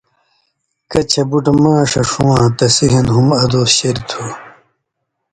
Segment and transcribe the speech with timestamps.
[0.91, 4.23] کَچھ بُٹ ماݜہ ݜُواں تسی ہِن ہُم ادُوس شریۡ تھُو۔